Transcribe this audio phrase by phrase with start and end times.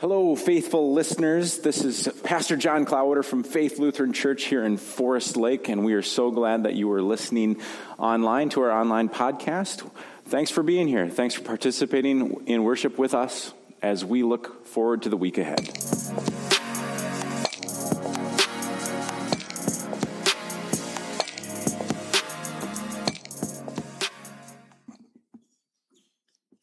[0.00, 1.58] Hello, faithful listeners.
[1.58, 5.92] This is Pastor John Klawiter from Faith Lutheran Church here in Forest Lake, and we
[5.92, 7.60] are so glad that you are listening
[7.98, 9.86] online to our online podcast.
[10.24, 11.10] Thanks for being here.
[11.10, 13.52] Thanks for participating in worship with us
[13.82, 15.68] as we look forward to the week ahead.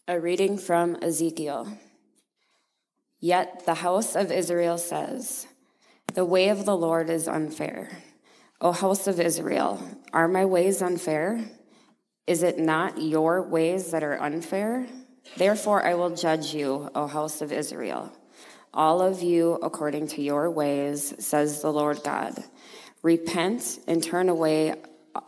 [0.08, 1.78] A reading from Ezekiel.
[3.20, 5.48] Yet the house of Israel says,
[6.14, 7.90] The way of the Lord is unfair.
[8.62, 9.82] O house of Israel,
[10.14, 11.44] are my ways unfair?
[12.28, 14.88] Is it not your ways that are unfair?
[15.36, 18.12] Therefore I will judge you, O house of Israel.
[18.74, 22.44] All of you according to your ways, says the Lord God.
[23.02, 24.76] Repent and turn away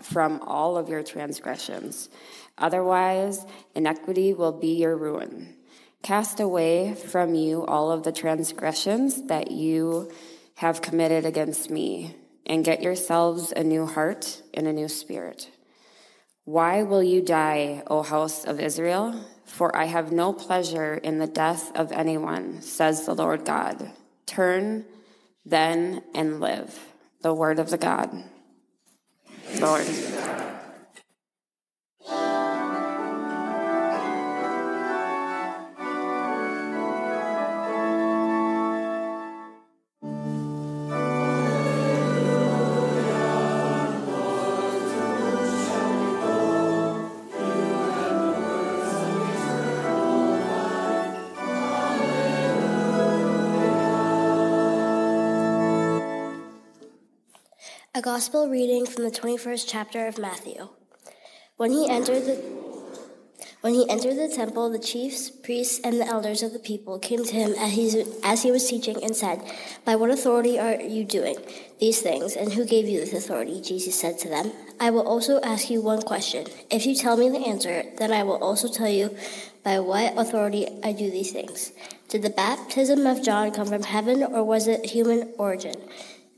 [0.03, 2.09] from all of your transgressions.
[2.57, 5.55] Otherwise, iniquity will be your ruin.
[6.01, 10.11] Cast away from you all of the transgressions that you
[10.55, 12.15] have committed against me,
[12.45, 15.49] and get yourselves a new heart and a new spirit.
[16.45, 19.23] Why will you die, O house of Israel?
[19.45, 23.91] For I have no pleasure in the death of anyone, says the Lord God.
[24.25, 24.85] Turn
[25.45, 26.77] then and live.
[27.21, 28.23] The word of the God.
[29.59, 29.85] Lord.
[57.99, 60.69] A Gospel reading from the 21st chapter of Matthew.
[61.57, 62.35] When he entered the
[63.59, 67.25] when he entered the temple, the chiefs, priests, and the elders of the people came
[67.25, 69.43] to him as he, as he was teaching and said,
[69.83, 71.35] By what authority are you doing
[71.81, 73.59] these things, and who gave you this authority?
[73.59, 76.47] Jesus said to them, I will also ask you one question.
[76.71, 79.13] If you tell me the answer, then I will also tell you
[79.61, 81.73] by what authority I do these things.
[82.07, 85.75] Did the baptism of John come from heaven, or was it human origin?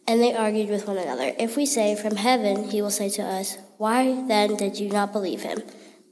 [0.08, 1.34] And they argued with one another.
[1.38, 5.14] If we say, From heaven, he will say to us, Why then did you not
[5.14, 5.62] believe him?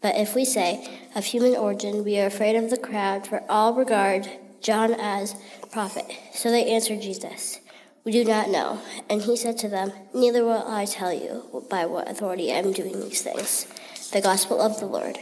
[0.02, 3.74] But if we say, Of human origin, we are afraid of the crowd, for all
[3.74, 4.30] regard
[4.62, 5.36] John as
[5.72, 6.06] prophet.
[6.34, 7.60] So they answered Jesus,
[8.04, 8.80] We do not know.
[9.10, 12.72] And he said to them, Neither will I tell you by what authority I am
[12.72, 13.66] doing these things.
[14.12, 15.18] The Gospel of the Lord.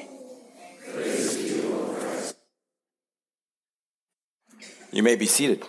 [4.91, 5.63] You may be seated.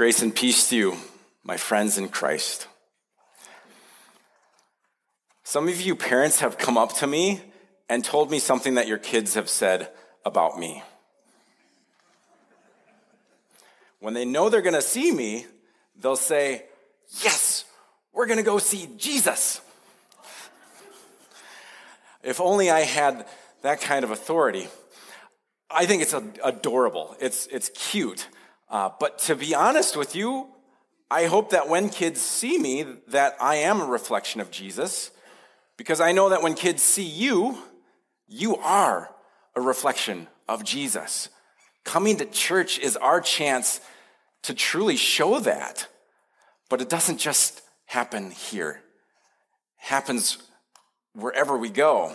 [0.00, 0.96] Grace and peace to you,
[1.44, 2.68] my friends in Christ.
[5.42, 7.42] Some of you parents have come up to me
[7.86, 9.90] and told me something that your kids have said
[10.24, 10.82] about me.
[13.98, 15.44] When they know they're going to see me,
[15.94, 16.64] they'll say,
[17.22, 17.66] Yes,
[18.14, 19.60] we're going to go see Jesus.
[22.22, 23.26] If only I had
[23.60, 24.66] that kind of authority.
[25.70, 27.14] I think it's adorable.
[27.20, 28.28] It's, it's cute.
[28.70, 30.46] Uh, but to be honest with you,
[31.10, 35.10] I hope that when kids see me, that I am a reflection of Jesus,
[35.76, 37.58] because I know that when kids see you,
[38.28, 39.12] you are
[39.56, 41.28] a reflection of Jesus.
[41.84, 43.80] Coming to church is our chance
[44.42, 45.88] to truly show that.
[46.68, 48.82] But it doesn't just happen here.
[49.80, 50.38] It happens
[51.14, 52.14] wherever we go.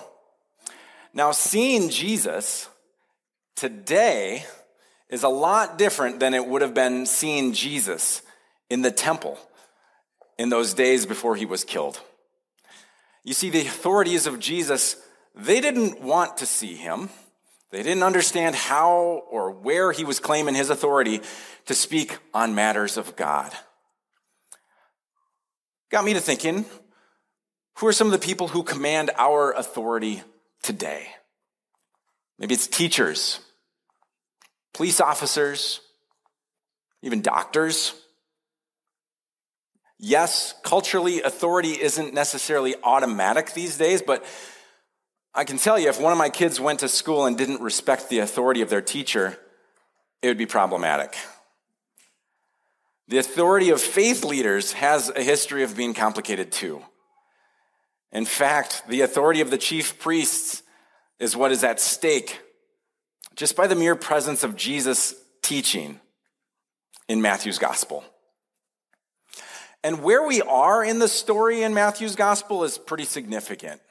[1.13, 2.69] Now, seeing Jesus
[3.55, 4.45] today
[5.09, 8.21] is a lot different than it would have been seeing Jesus
[8.69, 9.38] in the temple
[10.38, 12.01] in those days before he was killed.
[13.23, 14.97] You see, the authorities of Jesus,
[15.33, 17.09] they didn't want to see him.
[17.71, 21.22] They didn't understand how or where he was claiming his authority
[21.66, 23.51] to speak on matters of God.
[25.89, 26.66] Got me to thinking
[27.77, 30.22] who are some of the people who command our authority
[30.63, 31.08] today?
[32.40, 33.40] Maybe it's teachers,
[34.75, 35.79] police officers,
[37.01, 37.93] even doctors.
[39.97, 44.25] Yes, culturally, authority isn't necessarily automatic these days, but
[45.33, 48.09] I can tell you if one of my kids went to school and didn't respect
[48.09, 49.39] the authority of their teacher,
[50.22, 51.16] it would be problematic.
[53.07, 56.83] The authority of faith leaders has a history of being complicated too.
[58.11, 60.63] In fact, the authority of the chief priests
[61.17, 62.41] is what is at stake
[63.35, 65.99] just by the mere presence of Jesus teaching
[67.08, 68.03] in Matthew's gospel.
[69.84, 73.82] And where we are in the story in Matthew's gospel is pretty significant.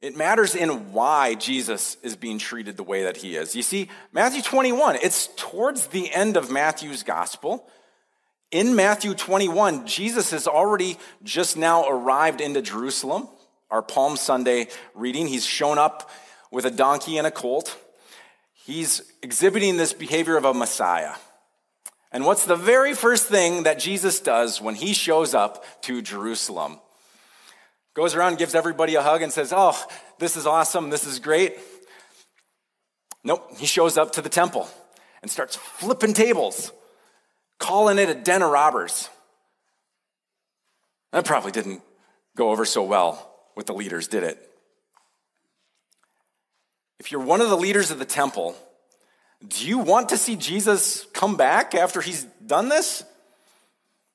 [0.00, 3.56] It matters in why Jesus is being treated the way that he is.
[3.56, 7.66] You see, Matthew 21, it's towards the end of Matthew's gospel.
[8.50, 13.28] In Matthew 21, Jesus has already just now arrived into Jerusalem,
[13.70, 15.26] our Palm Sunday reading.
[15.26, 16.10] He's shown up
[16.52, 17.76] with a donkey and a colt.
[18.68, 21.14] He's exhibiting this behavior of a Messiah.
[22.12, 26.78] And what's the very first thing that Jesus does when he shows up to Jerusalem?
[27.94, 29.74] Goes around, gives everybody a hug, and says, Oh,
[30.18, 31.56] this is awesome, this is great.
[33.24, 34.68] Nope, he shows up to the temple
[35.22, 36.70] and starts flipping tables,
[37.58, 39.08] calling it a den of robbers.
[41.12, 41.80] That probably didn't
[42.36, 44.47] go over so well with the leaders, did it?
[47.08, 48.54] If you're one of the leaders of the temple,
[49.48, 53.02] do you want to see Jesus come back after he's done this?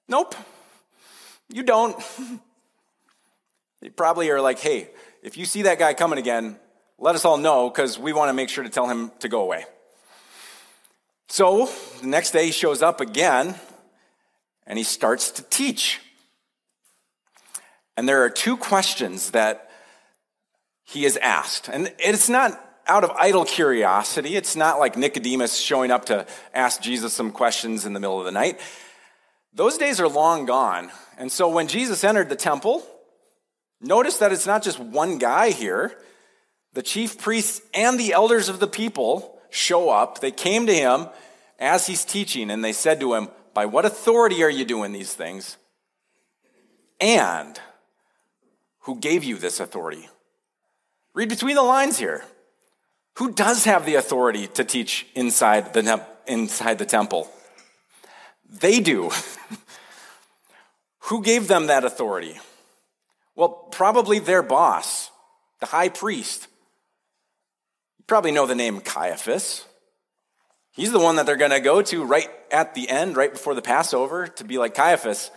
[0.08, 0.36] Nope.
[1.50, 1.96] You don't.
[3.82, 4.92] you probably are like, hey,
[5.24, 6.56] if you see that guy coming again,
[7.00, 9.42] let us all know because we want to make sure to tell him to go
[9.42, 9.66] away.
[11.30, 13.56] So the next day he shows up again
[14.68, 16.00] and he starts to teach.
[17.98, 19.72] And there are two questions that
[20.84, 21.70] he is asked.
[21.70, 24.36] And it's not out of idle curiosity.
[24.36, 28.26] It's not like Nicodemus showing up to ask Jesus some questions in the middle of
[28.26, 28.60] the night.
[29.54, 30.92] Those days are long gone.
[31.18, 32.86] And so when Jesus entered the temple,
[33.80, 35.98] notice that it's not just one guy here.
[36.74, 40.20] The chief priests and the elders of the people show up.
[40.20, 41.08] They came to him
[41.60, 45.14] as he's teaching, and they said to him, By what authority are you doing these
[45.14, 45.58] things?
[47.00, 47.60] And
[48.80, 50.10] who gave you this authority?
[51.14, 52.24] Read between the lines here.
[53.16, 57.30] Who does have the authority to teach inside the, inside the temple?
[58.50, 59.12] They do.
[61.08, 62.40] Who gave them that authority?
[63.36, 65.12] Well, probably their boss,
[65.60, 66.48] the high priest.
[68.00, 69.66] You probably know the name Caiaphas.
[70.72, 73.54] He's the one that they're going to go to right at the end, right before
[73.54, 75.30] the Passover, to be like Caiaphas.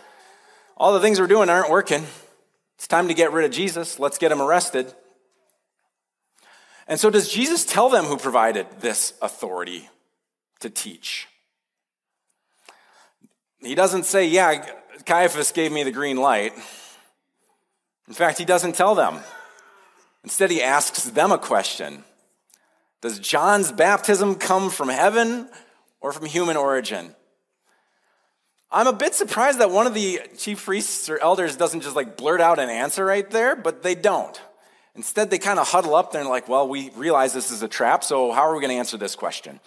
[0.75, 2.05] All the things we're doing aren't working.
[2.75, 3.99] It's time to get rid of Jesus.
[3.99, 4.93] Let's get him arrested.
[6.87, 9.89] And so, does Jesus tell them who provided this authority
[10.61, 11.27] to teach?
[13.61, 14.65] He doesn't say, Yeah,
[15.05, 16.53] Caiaphas gave me the green light.
[18.07, 19.19] In fact, he doesn't tell them.
[20.23, 22.03] Instead, he asks them a question
[23.01, 25.49] Does John's baptism come from heaven
[25.99, 27.15] or from human origin?
[28.69, 32.17] I'm a bit surprised that one of the chief priests or elders doesn't just like
[32.17, 34.39] blurt out an answer right there, but they don't.
[34.97, 37.67] Instead, they kind of huddle up there and like, well, we realize this is a
[37.67, 39.59] trap, so how are we going to answer this question?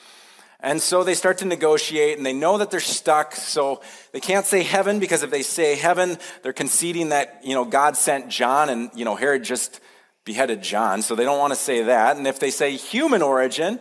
[0.58, 3.80] And so they start to negotiate and they know that they're stuck, so
[4.12, 7.96] they can't say heaven because if they say heaven, they're conceding that, you know, God
[7.96, 9.80] sent John and, you know, Herod just
[10.24, 12.16] beheaded John, so they don't want to say that.
[12.16, 13.78] And if they say human origin,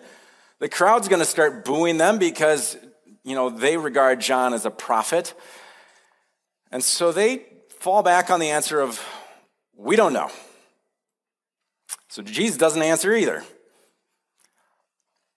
[0.60, 2.78] the crowd's going to start booing them because,
[3.24, 5.34] you know, they regard John as a prophet.
[6.72, 7.48] And so they
[7.80, 9.04] fall back on the answer of,
[9.76, 10.30] we don't know.
[12.10, 13.44] So Jesus doesn't answer either.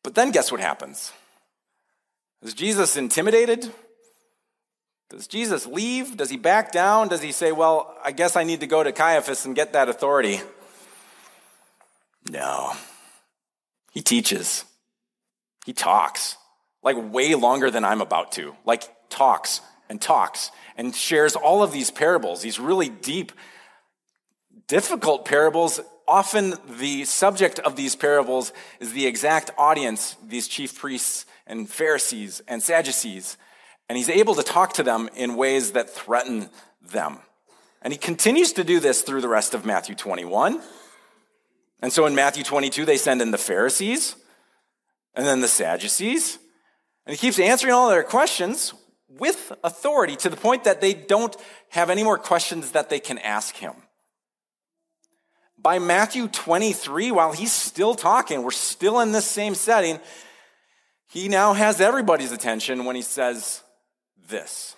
[0.02, 1.12] But then guess what happens?
[2.42, 3.72] Is Jesus intimidated?
[5.10, 6.16] Does Jesus leave?
[6.16, 7.08] Does he back down?
[7.08, 9.88] Does he say, Well, I guess I need to go to Caiaphas and get that
[9.88, 10.40] authority?
[12.30, 12.72] No.
[13.92, 14.64] He teaches.
[15.66, 16.36] He talks,
[16.82, 18.56] like way longer than I'm about to.
[18.64, 23.32] Like, talks and talks and shares all of these parables, these really deep,
[24.66, 31.26] difficult parables often the subject of these parables is the exact audience, these chief priests
[31.46, 33.36] and Pharisees and Sadducees.
[33.88, 36.48] And he's able to talk to them in ways that threaten
[36.80, 37.18] them.
[37.82, 40.60] And he continues to do this through the rest of Matthew 21.
[41.80, 44.14] And so in Matthew 22, they send in the Pharisees
[45.14, 46.38] and then the Sadducees.
[47.06, 48.72] And he keeps answering all their questions
[49.08, 51.36] with authority to the point that they don't
[51.70, 53.74] have any more questions that they can ask him.
[55.62, 60.00] By Matthew 23, while he's still talking, we're still in this same setting,
[61.08, 63.62] he now has everybody's attention when he says
[64.28, 64.74] this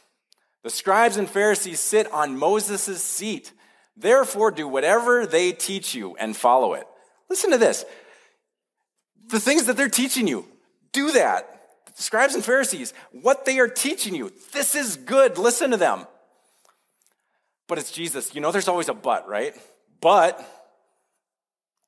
[0.63, 3.53] The scribes and Pharisees sit on Moses' seat.
[3.97, 6.87] Therefore, do whatever they teach you and follow it.
[7.31, 7.85] Listen to this.
[9.29, 10.47] The things that they're teaching you,
[10.93, 11.49] do that.
[11.97, 15.39] The scribes and Pharisees, what they are teaching you, this is good.
[15.39, 16.07] Listen to them.
[17.69, 18.35] But it's Jesus.
[18.35, 19.55] You know, there's always a but, right?
[20.01, 20.45] But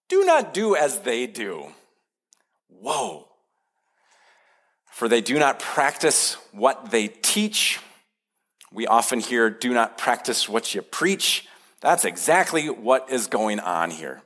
[0.09, 1.67] do not do as they do.
[2.69, 3.29] Whoa.
[4.91, 7.81] For they do not practice what they teach.
[8.73, 11.47] We often hear, do not practice what you preach.
[11.81, 14.23] That's exactly what is going on here.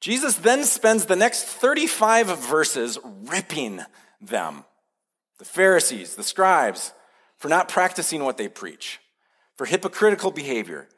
[0.00, 3.80] Jesus then spends the next 35 verses ripping
[4.20, 4.64] them,
[5.38, 6.92] the Pharisees, the scribes,
[7.36, 9.00] for not practicing what they preach,
[9.56, 10.88] for hypocritical behavior.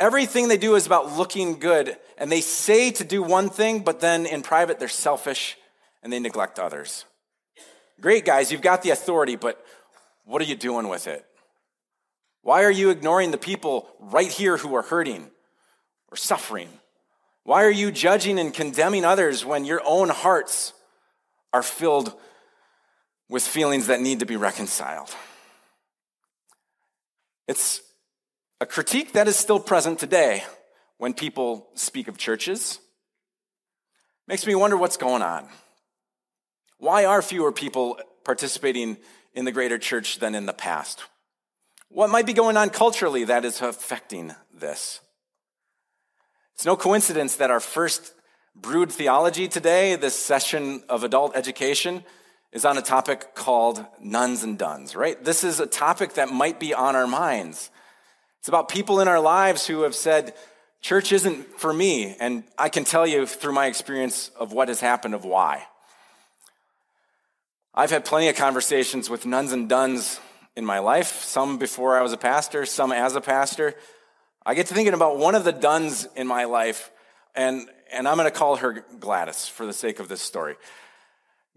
[0.00, 4.00] Everything they do is about looking good, and they say to do one thing, but
[4.00, 5.58] then in private they're selfish
[6.02, 7.04] and they neglect others.
[8.00, 9.62] Great, guys, you've got the authority, but
[10.24, 11.26] what are you doing with it?
[12.42, 15.30] Why are you ignoring the people right here who are hurting
[16.10, 16.70] or suffering?
[17.44, 20.72] Why are you judging and condemning others when your own hearts
[21.52, 22.14] are filled
[23.28, 25.14] with feelings that need to be reconciled?
[27.46, 27.82] It's
[28.60, 30.44] a critique that is still present today
[30.98, 32.78] when people speak of churches.
[34.28, 35.48] Makes me wonder what's going on.
[36.78, 38.98] Why are fewer people participating
[39.34, 41.02] in the greater church than in the past?
[41.88, 45.00] What might be going on culturally that is affecting this?
[46.54, 48.12] It's no coincidence that our first
[48.54, 52.04] brewed theology today, this session of adult education,
[52.52, 55.22] is on a topic called nones and dones, right?
[55.24, 57.70] This is a topic that might be on our minds.
[58.40, 60.34] It's about people in our lives who have said,
[60.80, 62.16] Church isn't for me.
[62.18, 65.66] And I can tell you through my experience of what has happened, of why.
[67.74, 70.20] I've had plenty of conversations with nones and dones
[70.56, 73.74] in my life, some before I was a pastor, some as a pastor.
[74.44, 76.90] I get to thinking about one of the dones in my life,
[77.34, 80.56] and, and I'm going to call her Gladys for the sake of this story.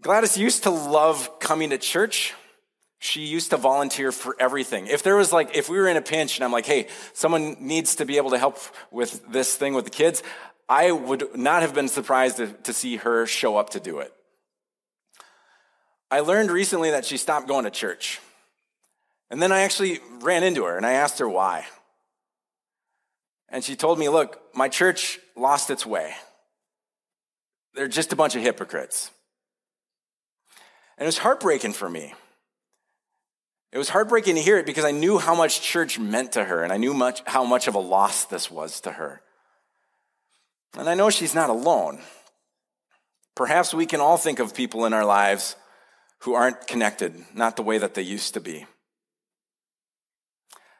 [0.02, 2.34] Gladys used to love coming to church.
[3.04, 4.86] She used to volunteer for everything.
[4.86, 7.54] If there was like, if we were in a pinch and I'm like, hey, someone
[7.60, 8.58] needs to be able to help
[8.90, 10.22] with this thing with the kids,
[10.70, 14.10] I would not have been surprised to, to see her show up to do it.
[16.10, 18.20] I learned recently that she stopped going to church.
[19.30, 21.66] And then I actually ran into her and I asked her why.
[23.50, 26.14] And she told me, Look, my church lost its way.
[27.74, 29.10] They're just a bunch of hypocrites.
[30.96, 32.14] And it was heartbreaking for me.
[33.74, 36.62] It was heartbreaking to hear it because I knew how much church meant to her
[36.62, 39.20] and I knew much, how much of a loss this was to her.
[40.78, 41.98] And I know she's not alone.
[43.34, 45.56] Perhaps we can all think of people in our lives
[46.20, 48.64] who aren't connected, not the way that they used to be.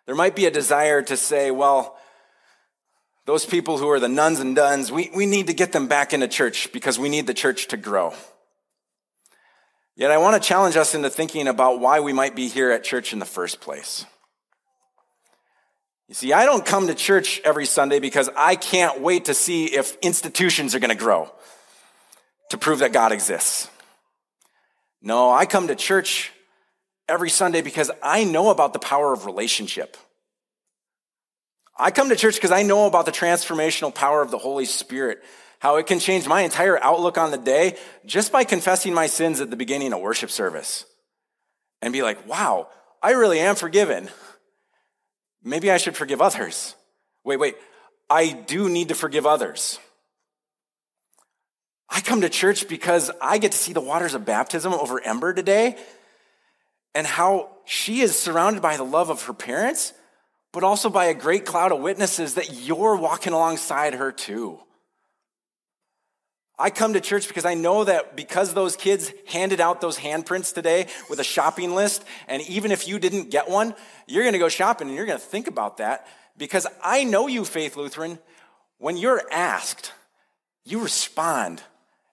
[0.06, 1.98] There might be a desire to say, well,
[3.26, 6.12] those people who are the nones and dones, we, we need to get them back
[6.12, 8.14] into church because we need the church to grow.
[9.96, 12.82] Yet I want to challenge us into thinking about why we might be here at
[12.82, 14.04] church in the first place.
[16.08, 19.66] You see, I don't come to church every Sunday because I can't wait to see
[19.66, 21.32] if institutions are going to grow
[22.50, 23.70] to prove that God exists.
[25.00, 26.32] No, I come to church
[27.08, 29.96] every Sunday because I know about the power of relationship.
[31.78, 35.22] I come to church because I know about the transformational power of the Holy Spirit,
[35.64, 39.40] how it can change my entire outlook on the day just by confessing my sins
[39.40, 40.84] at the beginning of worship service
[41.80, 42.68] and be like, wow,
[43.02, 44.10] I really am forgiven.
[45.42, 46.74] Maybe I should forgive others.
[47.24, 47.54] Wait, wait,
[48.10, 49.78] I do need to forgive others.
[51.88, 55.32] I come to church because I get to see the waters of baptism over Ember
[55.32, 55.78] today
[56.94, 59.94] and how she is surrounded by the love of her parents
[60.52, 64.60] but also by a great cloud of witnesses that you're walking alongside her too.
[66.58, 70.54] I come to church because I know that because those kids handed out those handprints
[70.54, 73.74] today with a shopping list, and even if you didn't get one,
[74.06, 76.06] you're going to go shopping and you're going to think about that
[76.36, 78.18] because I know you, Faith Lutheran.
[78.78, 79.92] When you're asked,
[80.64, 81.62] you respond,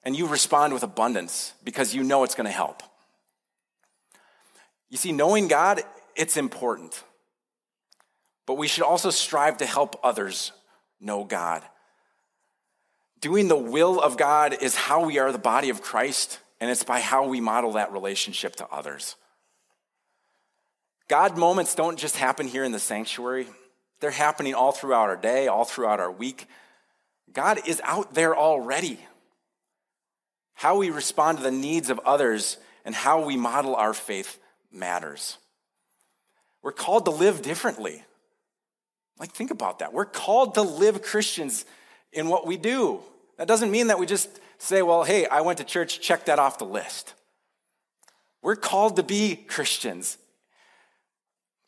[0.03, 2.81] and you respond with abundance because you know it's going to help.
[4.89, 5.81] You see, knowing God,
[6.15, 7.03] it's important
[8.51, 10.51] but we should also strive to help others
[10.99, 11.63] know God.
[13.21, 16.83] Doing the will of God is how we are the body of Christ, and it's
[16.83, 19.15] by how we model that relationship to others.
[21.07, 23.47] God moments don't just happen here in the sanctuary,
[23.99, 26.47] they're happening all throughout our day, all throughout our week.
[27.31, 28.99] God is out there already.
[30.55, 34.39] How we respond to the needs of others and how we model our faith
[34.71, 35.37] matters.
[36.63, 38.03] We're called to live differently.
[39.19, 39.93] Like, think about that.
[39.93, 41.65] We're called to live Christians
[42.13, 43.01] in what we do.
[43.37, 46.39] That doesn't mean that we just say, well, hey, I went to church, check that
[46.39, 47.13] off the list.
[48.41, 50.17] We're called to be Christians.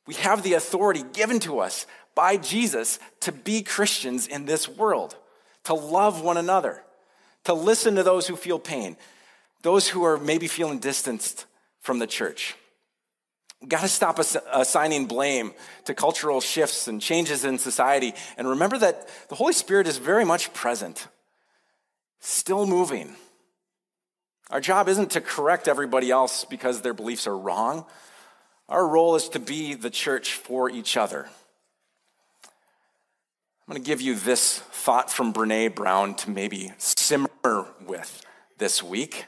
[0.06, 1.86] We have the authority given to us
[2.16, 5.16] by Jesus to be Christians in this world,
[5.64, 6.84] to love one another,
[7.46, 8.98] to listen to those who feel pain,
[9.62, 11.46] those who are maybe feeling distanced
[11.80, 12.56] from the church.
[13.68, 15.54] Got to stop assigning blame
[15.86, 20.26] to cultural shifts and changes in society and remember that the Holy Spirit is very
[20.26, 21.08] much present.
[22.20, 23.16] still moving.
[24.50, 27.86] Our job isn't to correct everybody else because their beliefs are wrong.
[28.70, 31.28] Our role is to be the church for each other.
[32.46, 37.30] I'm going to give you this thought from Brene Brown to maybe simmer
[37.86, 38.26] with
[38.58, 39.26] this week.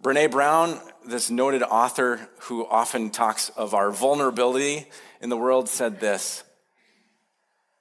[0.00, 4.86] Brene Brown, this noted author who often talks of our vulnerability
[5.20, 6.44] in the world, said this.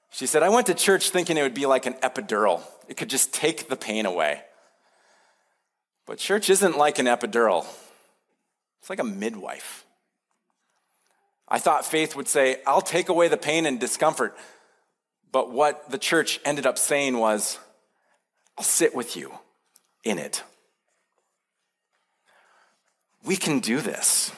[0.09, 3.09] She said, I went to church thinking it would be like an epidural, it could
[3.09, 4.41] just take the pain away.
[6.07, 7.67] But church isn't like an epidural,
[8.79, 9.85] it's like a midwife.
[11.47, 14.35] I thought faith would say, I'll take away the pain and discomfort.
[15.31, 17.59] But what the church ended up saying was,
[18.57, 19.31] I'll sit with you
[20.03, 20.43] in it.
[23.25, 24.31] We can do this.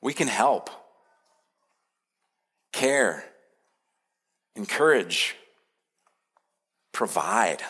[0.00, 0.70] We can help,
[2.72, 3.24] care,
[4.54, 5.34] encourage,
[6.92, 7.62] provide.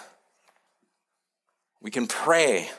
[1.81, 2.71] We can pray.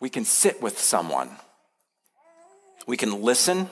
[0.00, 1.30] We can sit with someone.
[2.86, 3.70] We can listen.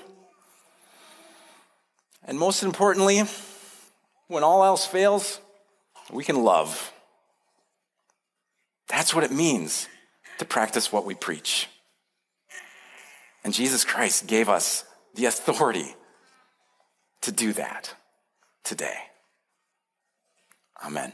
[2.25, 3.23] And most importantly,
[4.29, 5.41] when all else fails,
[6.13, 6.93] we can love.
[8.89, 9.89] That's what it means
[10.39, 11.69] to practice what we preach.
[13.45, 15.95] And Jesus Christ gave us the authority
[17.23, 17.95] to do that
[18.65, 18.97] today.
[20.85, 21.13] Amen.